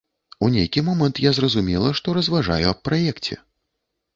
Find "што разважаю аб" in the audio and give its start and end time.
1.99-2.83